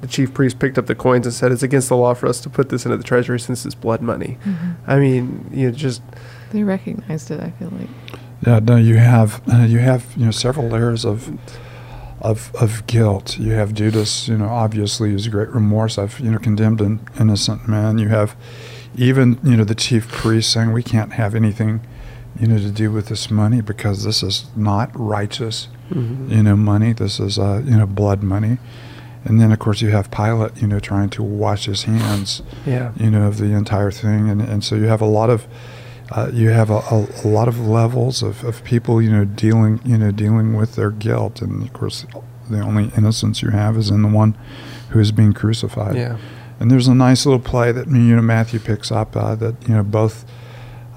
the 0.00 0.06
chief 0.06 0.34
priest 0.34 0.58
picked 0.58 0.78
up 0.78 0.86
the 0.86 0.94
coins 0.94 1.26
and 1.26 1.34
said, 1.34 1.52
"It's 1.52 1.62
against 1.62 1.88
the 1.88 1.96
law 1.96 2.14
for 2.14 2.26
us 2.26 2.40
to 2.42 2.50
put 2.50 2.68
this 2.68 2.84
into 2.84 2.96
the 2.96 3.04
treasury 3.04 3.40
since 3.40 3.64
it's 3.64 3.74
blood 3.74 4.02
money." 4.02 4.38
Mm-hmm. 4.44 4.90
I 4.90 4.98
mean, 4.98 5.50
you 5.52 5.68
know, 5.68 5.74
just 5.74 6.02
they 6.52 6.62
recognized 6.62 7.30
it. 7.30 7.40
I 7.40 7.50
feel 7.50 7.70
like. 7.70 7.88
Yeah, 8.46 8.58
no, 8.58 8.76
you 8.76 8.96
have 8.96 9.40
uh, 9.50 9.58
you 9.62 9.78
have 9.78 10.12
you 10.16 10.26
know 10.26 10.30
several 10.30 10.68
layers 10.68 11.04
of 11.04 11.38
of 12.20 12.54
of 12.54 12.86
guilt. 12.86 13.38
You 13.38 13.52
have 13.52 13.74
Judas, 13.74 14.28
you 14.28 14.38
know, 14.38 14.48
obviously 14.48 15.14
is 15.14 15.28
great 15.28 15.50
remorse. 15.50 15.98
I've 15.98 16.18
you 16.20 16.30
know 16.30 16.38
condemned 16.38 16.80
an 16.80 17.06
innocent 17.18 17.68
man. 17.68 17.98
You 17.98 18.08
have 18.08 18.36
even 18.96 19.38
you 19.42 19.56
know 19.56 19.64
the 19.64 19.74
chief 19.74 20.08
priest 20.08 20.52
saying 20.52 20.72
we 20.72 20.82
can't 20.82 21.12
have 21.14 21.34
anything 21.34 21.80
you 22.38 22.46
know 22.46 22.58
to 22.58 22.70
do 22.70 22.90
with 22.90 23.06
this 23.06 23.30
money 23.30 23.60
because 23.60 24.04
this 24.04 24.22
is 24.22 24.46
not 24.56 24.90
righteous 24.94 25.68
mm-hmm. 25.90 26.30
you 26.30 26.42
know 26.42 26.56
money. 26.56 26.92
This 26.92 27.20
is 27.20 27.38
uh, 27.38 27.62
you 27.64 27.76
know 27.76 27.86
blood 27.86 28.22
money. 28.22 28.58
And 29.24 29.40
then, 29.40 29.52
of 29.52 29.58
course, 29.58 29.80
you 29.80 29.88
have 29.90 30.10
Pilate, 30.10 30.60
you 30.60 30.66
know, 30.66 30.78
trying 30.80 31.08
to 31.10 31.22
wash 31.22 31.64
his 31.66 31.84
hands, 31.84 32.42
yeah. 32.66 32.92
you 32.96 33.10
know, 33.10 33.26
of 33.26 33.38
the 33.38 33.52
entire 33.52 33.90
thing, 33.90 34.28
and 34.28 34.42
and 34.42 34.62
so 34.62 34.74
you 34.74 34.84
have 34.84 35.00
a 35.00 35.06
lot 35.06 35.30
of, 35.30 35.46
uh, 36.12 36.30
you 36.32 36.50
have 36.50 36.68
a, 36.70 36.80
a, 36.90 37.06
a, 37.24 37.28
lot 37.28 37.48
of 37.48 37.58
levels 37.66 38.22
of, 38.22 38.44
of 38.44 38.62
people, 38.64 39.00
you 39.00 39.10
know, 39.10 39.24
dealing, 39.24 39.80
you 39.84 39.96
know, 39.96 40.10
dealing 40.10 40.54
with 40.54 40.74
their 40.76 40.90
guilt, 40.90 41.40
and 41.40 41.62
of 41.62 41.72
course, 41.72 42.04
the 42.50 42.60
only 42.60 42.90
innocence 42.96 43.40
you 43.40 43.48
have 43.50 43.76
is 43.78 43.88
in 43.90 44.02
the 44.02 44.08
one 44.08 44.36
who 44.90 45.00
is 45.00 45.10
being 45.10 45.32
crucified. 45.32 45.96
Yeah. 45.96 46.18
and 46.60 46.70
there's 46.70 46.86
a 46.88 46.94
nice 46.94 47.24
little 47.24 47.40
play 47.40 47.72
that 47.72 47.86
you 47.88 48.14
know 48.16 48.22
Matthew 48.22 48.60
picks 48.60 48.92
up 48.92 49.16
uh, 49.16 49.34
that 49.36 49.54
you 49.66 49.74
know 49.74 49.82
both 49.82 50.26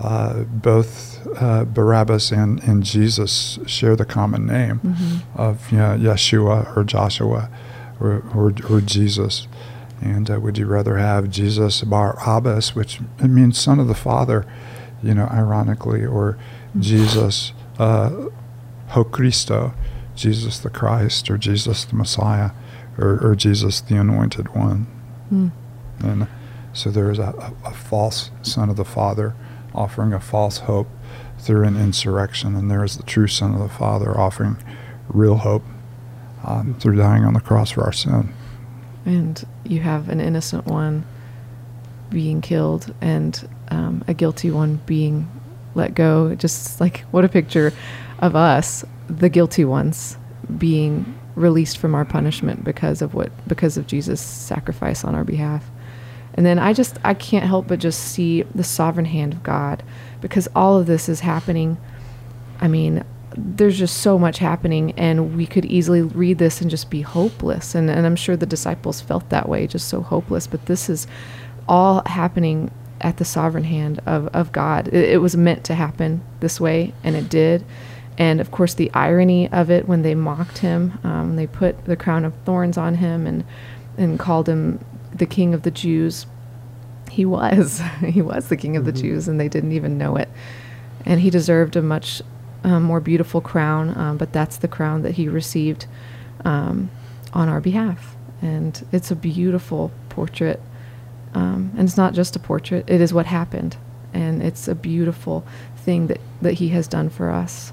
uh, 0.02 0.44
both 0.44 1.26
uh, 1.42 1.66
Barabbas 1.66 2.32
and, 2.32 2.62
and 2.64 2.84
Jesus 2.84 3.58
share 3.66 3.96
the 3.96 4.06
common 4.06 4.46
name 4.46 4.80
Mm-hmm. 4.84 5.40
of 5.40 5.72
you 5.72 5.78
know, 5.80 5.98
Yeshua 5.98 6.76
or 6.78 6.84
Joshua 6.84 7.50
or, 8.00 8.24
or, 8.34 8.54
or 8.70 8.82
Jesus. 8.82 9.48
And 10.02 10.30
uh, 10.30 10.40
would 10.40 10.58
you 10.58 10.68
rather 10.68 10.98
have 10.98 11.30
Jesus 11.30 11.82
Bar 11.82 12.18
Abbas, 12.26 12.76
which 12.76 13.00
it 13.20 13.28
means 13.28 13.60
son 13.60 13.80
of 13.80 13.88
the 13.88 13.96
Father, 13.96 14.46
you 15.02 15.14
know, 15.14 15.28
ironically, 15.32 16.06
or 16.06 16.38
Jesus 16.80 17.54
uh, 17.80 18.30
Ho 18.90 19.04
Christo, 19.04 19.74
Jesus 20.16 20.60
the 20.60 20.70
Christ, 20.70 21.30
or 21.30 21.38
Jesus 21.38 21.86
the 21.86 21.96
Messiah, 21.96 22.52
or, 22.98 23.20
or 23.24 23.36
Jesus 23.36 23.82
the 23.82 23.96
Anointed 23.96 24.56
One? 24.56 24.88
Mm. 25.32 25.52
And 26.04 26.28
so 26.74 26.92
there 26.92 27.10
is 27.10 27.20
a, 27.20 27.54
a, 27.64 27.70
a 27.70 27.74
false 27.74 28.30
son 28.44 28.70
of 28.70 28.76
the 28.76 28.86
Father 28.86 29.36
offering 29.74 30.14
a 30.14 30.20
false 30.20 30.60
hope 30.60 30.88
through 31.40 31.64
an 31.64 31.76
insurrection, 31.76 32.56
and 32.56 32.70
there 32.70 32.84
is 32.84 32.98
the 32.98 33.04
true 33.04 33.28
son 33.28 33.54
of 33.54 33.60
the 33.60 33.70
Father 33.70 34.18
offering 34.20 34.58
real 35.08 35.38
hope 35.38 35.64
um, 36.48 36.76
through 36.80 36.96
dying 36.96 37.24
on 37.24 37.34
the 37.34 37.42
cross 37.42 37.72
for 37.72 37.84
our 37.84 37.92
sin. 37.92 38.34
And 39.06 39.46
you 39.64 39.80
have 39.82 40.10
an 40.10 40.20
innocent 40.20 40.66
one 40.66 41.06
being 42.10 42.42
killed 42.42 42.94
and 43.02 43.48
um, 43.70 44.04
a 44.08 44.14
guilty 44.14 44.50
one 44.50 44.82
being 44.86 45.30
let 45.76 45.94
go. 45.94 46.34
Just 46.36 46.82
like 46.82 47.02
what 47.12 47.24
a 47.26 47.30
picture 47.30 47.74
of 48.20 48.36
us, 48.36 48.84
the 49.08 49.30
guilty 49.30 49.66
ones, 49.66 50.18
being 50.58 51.18
released 51.36 51.78
from 51.78 51.94
our 51.94 52.04
punishment 52.04 52.64
because 52.64 53.02
of 53.02 53.14
what 53.14 53.32
because 53.48 53.78
of 53.78 53.88
Jesus' 53.88 54.22
sacrifice 54.22 55.04
on 55.04 55.16
our 55.16 55.24
behalf. 55.24 55.70
And 56.34 56.46
then 56.46 56.60
I 56.60 56.74
just 56.74 56.98
I 57.04 57.14
can't 57.14 57.46
help 57.46 57.68
but 57.68 57.80
just 57.80 58.00
see 58.00 58.44
the 58.44 58.64
sovereign 58.64 59.06
hand 59.06 59.34
of 59.34 59.44
God 59.44 59.84
because 60.22 60.48
all 60.56 60.80
of 60.80 60.86
this 60.88 61.10
is 61.10 61.20
happening. 61.20 61.78
I 62.60 62.68
mean, 62.68 63.04
there's 63.38 63.78
just 63.78 63.98
so 64.00 64.18
much 64.18 64.40
happening 64.40 64.92
and 64.98 65.38
we 65.38 65.46
could 65.46 65.66
easily 65.66 66.02
read 66.02 66.38
this 66.40 66.60
and 66.62 66.70
just 66.70 66.90
be 66.90 67.02
hopeless. 67.02 67.76
And, 67.76 67.90
and 67.90 68.06
i'm 68.06 68.16
sure 68.16 68.36
the 68.36 68.46
disciples 68.46 69.00
felt 69.02 69.30
that 69.30 69.48
way 69.48 69.68
just 69.68 69.88
so 69.88 70.02
hopeless. 70.02 70.48
But 70.48 70.66
this 70.66 70.90
is 70.90 71.08
all 71.68 72.02
happening 72.06 72.72
at 73.02 73.18
the 73.18 73.26
sovereign 73.26 73.64
hand 73.66 74.02
of, 74.06 74.28
of 74.30 74.52
god. 74.52 74.88
It, 74.88 75.10
it 75.12 75.18
was 75.22 75.38
meant 75.38 75.64
to 75.66 75.76
happen 75.76 76.24
this 76.40 76.60
way 76.60 76.94
and 77.04 77.16
it 77.16 77.30
did. 77.30 77.64
And 78.18 78.42
of 78.42 78.50
course 78.50 78.74
the 78.74 78.92
irony 78.94 79.48
of 79.52 79.70
it 79.70 79.88
when 79.88 80.02
they 80.02 80.16
mocked 80.16 80.58
him 80.60 80.98
um, 81.04 81.36
they 81.36 81.46
put 81.48 81.86
the 81.86 81.96
crown 81.96 82.26
of 82.26 82.34
thorns 82.46 82.78
on 82.78 82.96
him 82.96 83.28
and 83.28 83.44
and 83.98 84.20
called 84.20 84.48
him 84.50 84.84
the 85.14 85.26
king 85.28 85.54
of 85.54 85.62
the 85.62 85.72
jews. 85.72 86.26
He 87.12 87.24
was 87.26 87.82
he 88.06 88.22
was 88.22 88.48
the 88.48 88.58
king 88.58 88.76
of 88.78 88.86
the 88.86 88.94
Mhm. 88.94 89.02
jews 89.02 89.28
and 89.28 89.40
they 89.40 89.48
didn't 89.50 89.74
even 89.74 89.98
know 90.00 90.16
it. 90.16 90.30
And 91.06 91.22
he 91.22 91.30
deserved 91.30 91.76
a 91.76 91.82
much 91.82 92.22
um, 92.68 92.84
more 92.84 93.00
beautiful 93.00 93.42
crown, 93.42 93.98
um, 93.98 94.18
but 94.18 94.34
that's 94.34 94.58
the 94.58 94.68
crown 94.68 95.02
that 95.04 95.16
he 95.16 95.28
received 95.28 95.88
um, 96.44 96.92
on 97.34 97.50
our 97.50 97.62
behalf. 97.62 98.16
And 98.42 98.86
it's 98.92 99.10
a 99.10 99.16
beautiful 99.16 99.92
portrait. 100.10 100.62
Um, 101.34 101.72
and 101.78 101.88
it's 101.88 101.98
not 101.98 102.14
just 102.14 102.36
a 102.36 102.40
portrait, 102.40 102.90
it 102.90 103.02
is 103.02 103.14
what 103.14 103.26
happened. 103.26 103.78
And 104.14 104.44
it's 104.44 104.68
a 104.68 104.76
beautiful 104.76 105.46
thing 105.78 106.08
that, 106.08 106.20
that 106.42 106.54
he 106.54 106.70
has 106.70 106.88
done 106.88 107.10
for 107.10 107.30
us. 107.30 107.72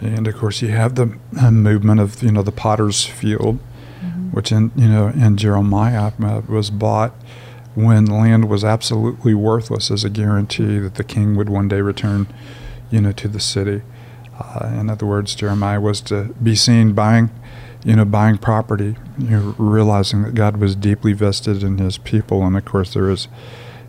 And 0.00 0.26
of 0.26 0.36
course, 0.36 0.60
you 0.60 0.68
have 0.68 0.96
the 0.96 1.18
uh, 1.40 1.50
movement 1.50 2.00
of 2.00 2.22
you 2.22 2.32
know 2.32 2.42
the 2.42 2.52
potter's 2.52 3.06
field, 3.06 3.58
which 4.32 4.50
in 4.52 4.72
you 4.74 4.88
know 4.88 5.08
in 5.08 5.36
Jeremiah 5.36 6.12
uh, 6.20 6.42
was 6.48 6.70
bought 6.70 7.14
when 7.74 8.06
land 8.06 8.48
was 8.48 8.64
absolutely 8.64 9.34
worthless 9.34 9.90
as 9.90 10.04
a 10.04 10.10
guarantee 10.10 10.78
that 10.78 10.96
the 10.96 11.04
king 11.04 11.36
would 11.36 11.48
one 11.48 11.68
day 11.68 11.80
return, 11.80 12.26
you 12.90 13.00
know, 13.00 13.12
to 13.12 13.28
the 13.28 13.40
city. 13.40 13.82
Uh, 14.38 14.74
in 14.78 14.90
other 14.90 15.06
words, 15.06 15.34
Jeremiah 15.34 15.80
was 15.80 16.00
to 16.02 16.34
be 16.42 16.54
seen 16.54 16.92
buying, 16.92 17.30
you 17.84 17.96
know, 17.96 18.04
buying 18.04 18.38
property, 18.38 18.96
you 19.18 19.30
know, 19.30 19.54
realizing 19.58 20.22
that 20.22 20.34
God 20.34 20.56
was 20.56 20.74
deeply 20.74 21.12
vested 21.12 21.62
in 21.62 21.78
His 21.78 21.98
people, 21.98 22.44
and 22.44 22.56
of 22.56 22.64
course 22.64 22.94
there 22.94 23.10
is 23.10 23.28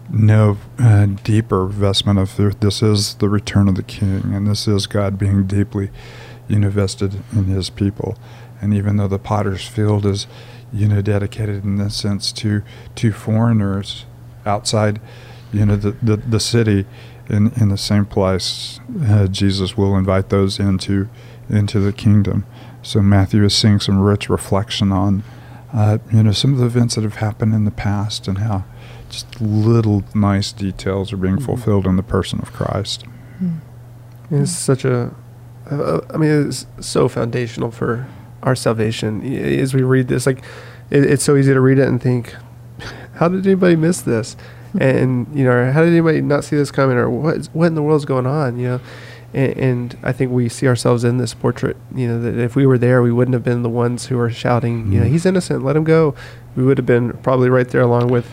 no 0.09 0.57
uh, 0.77 1.07
deeper 1.23 1.65
vestment 1.65 2.19
of 2.19 2.35
this 2.59 2.83
is 2.83 3.15
the 3.15 3.29
return 3.29 3.67
of 3.67 3.75
the 3.75 3.83
King, 3.83 4.33
and 4.33 4.47
this 4.47 4.67
is 4.67 4.85
God 4.85 5.17
being 5.17 5.47
deeply, 5.47 5.89
you 6.47 6.59
know, 6.59 6.69
vested 6.69 7.23
in 7.31 7.45
His 7.45 7.71
people, 7.71 8.17
and 8.61 8.73
even 8.73 8.97
though 8.97 9.07
the 9.07 9.17
Potter's 9.17 9.67
Field 9.67 10.05
is 10.05 10.27
you 10.75 10.89
know, 10.89 11.01
dedicated 11.01 11.63
in 11.63 11.77
this 11.77 11.95
sense 11.95 12.31
to 12.33 12.61
to 12.95 13.11
foreigners 13.11 14.05
outside, 14.45 14.99
you 15.55 15.65
know, 15.65 15.75
the 15.75 15.91
the, 16.03 16.17
the 16.17 16.39
city. 16.39 16.85
In, 17.27 17.51
in 17.59 17.69
the 17.69 17.77
same 17.77 18.05
place, 18.05 18.79
uh, 19.09 19.25
Jesus 19.25 19.75
will 19.75 19.97
invite 19.97 20.29
those 20.29 20.59
into 20.59 21.09
into 21.49 21.79
the 21.79 21.91
kingdom. 21.91 22.45
So 22.83 23.01
Matthew 23.01 23.43
is 23.43 23.55
seeing 23.57 23.79
some 23.79 23.99
rich 23.99 24.29
reflection 24.29 24.91
on, 24.91 25.23
uh, 25.73 25.97
you 26.13 26.21
know, 26.21 26.31
some 26.33 26.53
of 26.53 26.59
the 26.59 26.67
events 26.67 26.93
that 26.93 27.03
have 27.03 27.15
happened 27.15 27.55
in 27.55 27.65
the 27.65 27.71
past 27.71 28.27
and 28.27 28.37
how 28.37 28.63
just 29.09 29.41
little 29.41 30.03
nice 30.13 30.51
details 30.51 31.11
are 31.11 31.17
being 31.17 31.37
Mhm. 31.37 31.45
fulfilled 31.45 31.87
in 31.87 31.95
the 31.95 32.03
person 32.03 32.39
of 32.43 32.53
Christ. 32.53 33.05
Mm. 33.43 33.57
It's 34.29 34.51
such 34.51 34.85
a, 34.85 35.09
uh, 35.71 36.01
mean, 36.19 36.47
it's 36.49 36.67
so 36.79 37.07
foundational 37.07 37.71
for 37.71 38.05
our 38.43 38.55
salvation. 38.55 39.23
As 39.23 39.73
we 39.73 39.81
read 39.81 40.09
this, 40.09 40.27
like, 40.27 40.43
it, 40.91 41.03
it's 41.03 41.23
so 41.23 41.35
easy 41.35 41.53
to 41.53 41.61
read 41.61 41.79
it 41.79 41.87
and 41.87 41.99
think, 41.99 42.35
how 43.15 43.29
did 43.29 43.47
anybody 43.47 43.75
miss 43.75 43.99
this? 44.01 44.37
And 44.79 45.27
you 45.33 45.43
know, 45.45 45.71
how 45.71 45.81
did 45.81 45.89
anybody 45.91 46.21
not 46.21 46.43
see 46.43 46.55
this 46.55 46.71
coming, 46.71 46.97
or 46.97 47.09
what? 47.09 47.37
is- 47.37 47.49
What 47.53 47.67
in 47.67 47.75
the 47.75 47.81
world's 47.83 48.05
going 48.05 48.25
on? 48.27 48.57
You 48.59 48.67
know, 48.67 48.79
and, 49.33 49.57
and 49.57 49.97
I 50.03 50.11
think 50.11 50.31
we 50.31 50.49
see 50.49 50.67
ourselves 50.67 51.03
in 51.03 51.17
this 51.17 51.33
portrait. 51.33 51.77
You 51.93 52.07
know, 52.07 52.21
that 52.21 52.37
if 52.37 52.55
we 52.55 52.65
were 52.65 52.77
there, 52.77 53.01
we 53.01 53.11
wouldn't 53.11 53.33
have 53.33 53.43
been 53.43 53.63
the 53.63 53.69
ones 53.69 54.07
who 54.07 54.19
are 54.19 54.29
shouting, 54.29 54.91
you 54.91 54.99
know, 54.99 55.05
Mhm. 55.05 55.09
he's 55.09 55.25
innocent, 55.25 55.63
let 55.63 55.75
him 55.75 55.83
go. 55.83 56.13
We 56.55 56.63
would 56.63 56.77
have 56.77 56.85
been 56.85 57.13
probably 57.23 57.49
right 57.49 57.67
there 57.67 57.81
along 57.81 58.09
with 58.09 58.27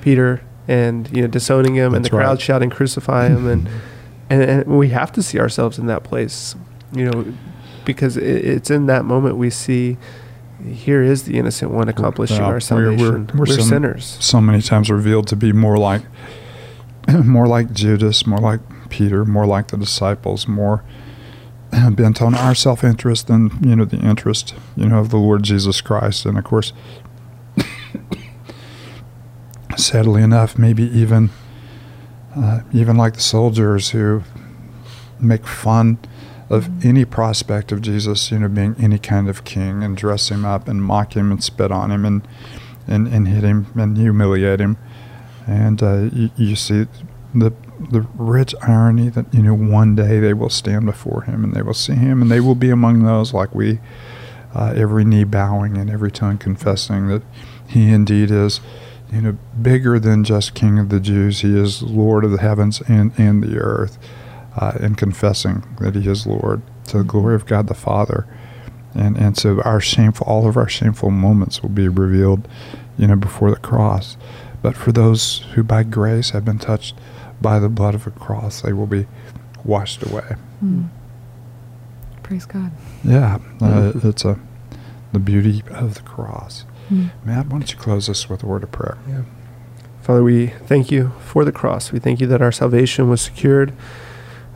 Peter 0.00 0.40
and 0.66 1.08
you 1.14 1.22
know 1.22 1.28
disowning 1.28 1.74
him, 1.74 1.94
and 1.94 2.04
That's 2.04 2.10
the 2.12 2.16
crowd 2.18 2.28
right. 2.30 2.40
shouting, 2.40 2.70
crucify 2.70 3.28
him, 3.28 3.46
and 3.46 3.68
and, 4.30 4.42
and 4.42 4.66
we 4.66 4.88
have 4.90 5.10
to 5.12 5.22
see 5.22 5.38
ourselves 5.40 5.78
in 5.78 5.86
that 5.86 6.04
place, 6.04 6.54
you 6.92 7.04
know, 7.10 7.24
because 7.86 8.16
it, 8.18 8.24
it's 8.44 8.70
in 8.70 8.86
that 8.86 9.04
moment 9.06 9.36
we 9.36 9.48
see 9.50 9.96
here 10.66 11.02
is 11.02 11.22
the 11.24 11.38
innocent 11.38 11.70
one 11.70 11.88
accomplishing 11.88 12.36
Yeah, 12.38 12.44
our 12.44 12.50
we're- 12.52 12.60
salvation. 12.60 12.98
we're- 12.98 13.18
We're, 13.34 13.38
we're 13.40 13.46
sin- 13.46 13.64
sinners. 13.64 14.16
so 14.20 14.40
many 14.40 14.60
times 14.62 14.90
revealed 14.90 15.26
to 15.28 15.36
be 15.36 15.52
more 15.52 15.76
like 15.78 16.02
more 17.24 17.46
like 17.46 17.72
Judas, 17.72 18.26
more 18.26 18.38
like 18.40 18.60
Peter, 18.90 19.24
more 19.24 19.46
like 19.46 19.68
the 19.68 19.76
disciples, 19.76 20.46
more 20.48 20.82
bent 21.90 22.20
on 22.22 22.34
our 22.34 22.54
self-interest 22.54 23.26
than 23.26 23.50
you 23.62 23.76
know 23.76 23.84
the 23.84 23.98
interest 23.98 24.54
you 24.76 24.88
know 24.88 24.98
of 25.00 25.10
the 25.10 25.18
Lord 25.18 25.42
Jesus 25.42 25.80
Christ, 25.82 26.24
and 26.26 26.36
of 26.38 26.44
course, 26.44 26.72
sadly 29.76 30.22
enough, 30.22 30.58
maybe 30.58 30.84
even 30.84 31.30
uh, 32.36 32.60
even 32.72 32.96
like 32.96 33.14
the 33.14 33.20
soldiers 33.20 33.90
who 33.90 34.22
make 35.20 35.46
fun 35.46 35.98
of 36.50 36.84
any 36.84 37.04
prospect 37.04 37.72
of 37.72 37.82
Jesus, 37.82 38.30
you 38.30 38.38
know, 38.38 38.48
being 38.48 38.74
any 38.78 38.98
kind 38.98 39.28
of 39.28 39.44
king, 39.44 39.82
and 39.82 39.96
dress 39.96 40.30
him 40.30 40.44
up 40.44 40.68
and 40.68 40.82
mock 40.82 41.16
him 41.16 41.30
and 41.30 41.42
spit 41.42 41.70
on 41.70 41.90
him 41.90 42.04
and 42.04 42.26
and, 42.86 43.06
and 43.06 43.28
hit 43.28 43.44
him 43.44 43.66
and 43.74 43.96
humiliate 43.96 44.60
him. 44.60 44.78
And 45.46 45.82
uh, 45.82 46.08
you, 46.12 46.30
you 46.36 46.56
see 46.56 46.86
the 47.34 47.52
the 47.90 48.00
rich 48.16 48.54
irony 48.62 49.08
that 49.08 49.32
you 49.32 49.42
know 49.42 49.54
one 49.54 49.94
day 49.94 50.18
they 50.18 50.34
will 50.34 50.50
stand 50.50 50.86
before 50.86 51.22
him 51.22 51.44
and 51.44 51.52
they 51.52 51.62
will 51.62 51.74
see 51.74 51.94
him 51.94 52.20
and 52.20 52.30
they 52.30 52.40
will 52.40 52.54
be 52.54 52.70
among 52.70 53.04
those 53.04 53.32
like 53.32 53.54
we, 53.54 53.78
uh, 54.54 54.72
every 54.76 55.04
knee 55.04 55.24
bowing 55.24 55.76
and 55.76 55.88
every 55.90 56.10
tongue 56.10 56.38
confessing 56.38 57.06
that 57.08 57.22
he 57.66 57.92
indeed 57.92 58.30
is, 58.30 58.60
you 59.12 59.20
know, 59.20 59.38
bigger 59.60 59.98
than 59.98 60.24
just 60.24 60.54
King 60.54 60.78
of 60.78 60.88
the 60.88 61.00
Jews. 61.00 61.40
He 61.40 61.56
is 61.56 61.82
Lord 61.82 62.24
of 62.24 62.32
the 62.32 62.40
heavens 62.40 62.80
and 62.88 63.12
and 63.18 63.42
the 63.42 63.58
earth, 63.58 63.98
uh, 64.58 64.72
and 64.80 64.98
confessing 64.98 65.64
that 65.80 65.94
he 65.94 66.08
is 66.08 66.26
Lord 66.26 66.62
to 66.86 66.98
the 66.98 67.04
glory 67.04 67.34
of 67.34 67.46
God 67.46 67.68
the 67.68 67.74
Father. 67.74 68.26
And 68.94 69.16
and 69.16 69.36
so 69.36 69.62
our 69.62 69.80
shameful, 69.80 70.26
all 70.26 70.48
of 70.48 70.56
our 70.56 70.68
shameful 70.68 71.10
moments 71.10 71.62
will 71.62 71.68
be 71.68 71.88
revealed, 71.88 72.48
you 72.96 73.06
know, 73.06 73.16
before 73.16 73.50
the 73.50 73.60
cross. 73.60 74.16
But 74.60 74.76
for 74.76 74.90
those 74.90 75.38
who 75.54 75.62
by 75.62 75.84
grace 75.84 76.30
have 76.30 76.44
been 76.44 76.58
touched 76.58 76.96
by 77.40 77.60
the 77.60 77.68
blood 77.68 77.94
of 77.94 78.06
a 78.06 78.10
cross, 78.10 78.62
they 78.62 78.72
will 78.72 78.86
be 78.86 79.06
washed 79.64 80.02
away. 80.02 80.34
Mm. 80.64 80.88
Praise 82.24 82.44
God. 82.44 82.72
Yeah, 83.04 83.38
uh, 83.60 83.92
it's 84.02 84.24
a 84.24 84.38
the 85.12 85.20
beauty 85.20 85.62
of 85.70 85.94
the 85.94 86.02
cross. 86.02 86.64
Mm. 86.90 87.10
Matt, 87.24 87.46
why 87.46 87.58
don't 87.58 87.70
you 87.70 87.78
close 87.78 88.08
us 88.08 88.28
with 88.28 88.42
a 88.42 88.46
word 88.46 88.64
of 88.64 88.72
prayer? 88.72 88.98
Yeah. 89.08 89.22
Father, 90.02 90.24
we 90.24 90.48
thank 90.48 90.90
you 90.90 91.12
for 91.20 91.44
the 91.44 91.52
cross. 91.52 91.92
We 91.92 91.98
thank 91.98 92.20
you 92.20 92.26
that 92.28 92.42
our 92.42 92.52
salvation 92.52 93.08
was 93.08 93.20
secured 93.20 93.72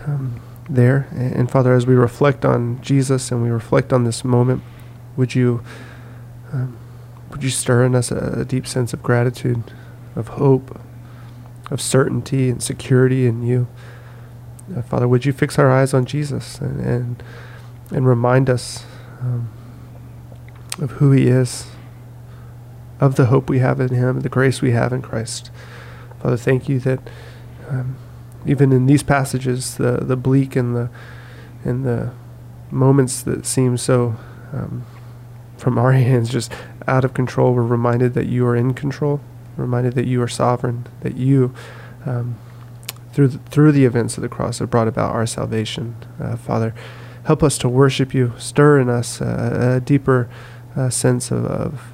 um, 0.07 0.41
there. 0.69 1.09
And, 1.11 1.35
and 1.35 1.51
Father, 1.51 1.75
as 1.75 1.87
we 1.87 1.95
reflect 1.95 2.45
on 2.45 2.81
Jesus 2.83 3.31
and 3.31 3.43
we 3.43 3.51
reflect 3.51 3.93
on 3.93 4.05
this 4.05 4.25
moment, 4.25 4.63
would 5.17 5.35
you 5.35 5.63
um, 6.53 6.77
would 7.31 7.43
you 7.43 7.51
stir 7.51 7.85
in 7.85 7.95
us 7.95 8.11
a, 8.11 8.41
a 8.41 8.45
deep 8.45 8.67
sense 8.67 8.93
of 8.93 9.03
gratitude, 9.03 9.63
of 10.15 10.29
hope, 10.29 10.79
of 11.71 11.81
certainty 11.81 12.51
and 12.51 12.63
security 12.63 13.27
in 13.27 13.43
you. 13.43 13.69
Uh, 14.77 14.83
Father, 14.83 15.09
would 15.09 15.25
you 15.25 15.33
fix 15.33 15.59
our 15.59 15.71
eyes 15.71 15.95
on 15.95 16.05
Jesus 16.05 16.59
and 16.59 16.81
and, 16.81 17.23
and 17.91 18.07
remind 18.07 18.51
us 18.51 18.85
um, 19.21 19.51
of 20.79 20.93
who 20.93 21.13
He 21.13 21.29
is, 21.29 21.67
of 23.01 23.17
the 23.17 23.27
hope 23.27 23.49
we 23.49 23.61
have 23.61 23.81
in 23.81 23.95
Him, 23.95 24.21
the 24.21 24.29
grace 24.29 24.61
we 24.61 24.73
have 24.73 24.93
in 24.93 25.03
Christ. 25.03 25.51
Father, 26.23 26.37
thank 26.37 26.69
you 26.69 26.79
that 26.81 27.01
um, 27.69 27.97
even 28.47 28.73
in 28.73 28.87
these 28.87 29.03
passages, 29.03 29.77
the 29.77 29.99
the 29.99 30.17
bleak 30.17 30.57
and 30.57 30.75
the 30.75 30.91
and 31.65 31.85
the 31.85 32.13
moments 32.71 33.23
that 33.23 33.47
seem 33.47 33.77
so 33.77 34.17
um, 34.53 34.85
from 35.57 35.79
our 35.79 35.93
hands 36.11 36.31
just 36.31 36.53
out 36.87 37.05
of 37.05 37.15
control, 37.15 37.55
we're 37.55 37.63
reminded 37.63 38.15
that 38.15 38.27
you 38.27 38.47
are 38.47 38.57
in 38.57 38.75
control, 38.75 39.21
reminded 39.57 39.95
that 39.95 40.07
you 40.07 40.21
are 40.23 40.29
sovereign, 40.29 40.87
that 41.01 41.17
you 41.17 41.55
um, 42.05 42.37
through 43.13 43.29
the, 43.29 43.39
through 43.39 43.73
the 43.73 43.85
events 43.85 44.17
of 44.17 44.23
the 44.23 44.29
cross 44.29 44.59
have 44.59 44.71
brought 44.71 44.89
about 44.89 45.15
our 45.15 45.27
salvation. 45.27 45.95
Uh, 46.19 46.37
Father, 46.37 46.75
help 47.25 47.43
us 47.43 47.59
to 47.59 47.69
worship 47.69 48.15
you. 48.15 48.33
Stir 48.39 48.81
in 48.81 48.89
us 48.89 49.21
a, 49.21 49.77
a 49.77 49.81
deeper 49.81 50.29
uh, 50.77 50.91
sense 50.91 51.31
of 51.31 51.45
of, 51.45 51.93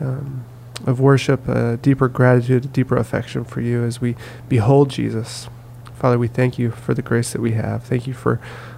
um, 0.00 0.44
of 0.84 1.00
worship, 1.00 1.48
a 1.48 1.78
deeper 1.78 2.08
gratitude, 2.08 2.64
a 2.64 2.68
deeper 2.68 2.96
affection 2.96 3.44
for 3.44 3.60
you 3.60 3.82
as 3.84 4.00
we 4.00 4.16
behold 4.48 4.90
Jesus. 4.90 5.48
Father, 5.96 6.18
we 6.18 6.28
thank 6.28 6.58
you 6.58 6.70
for 6.70 6.94
the 6.94 7.02
grace 7.02 7.32
that 7.32 7.40
we 7.40 7.52
have. 7.52 7.84
Thank 7.84 8.06
you 8.06 8.14
for 8.14 8.36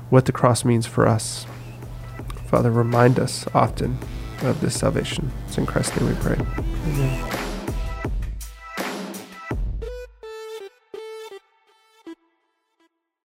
what 0.08 0.24
the 0.24 0.32
cross 0.32 0.64
means 0.64 0.86
for 0.86 1.06
us. 1.06 1.46
Father, 2.46 2.70
remind 2.70 3.18
us 3.18 3.46
often 3.54 3.98
of 4.42 4.60
this 4.60 4.78
salvation. 4.78 5.30
It's 5.46 5.58
in 5.58 5.66
Christ's 5.66 6.00
name 6.00 6.08
we 6.08 6.14
pray. 6.16 6.36
Amen. 6.36 7.47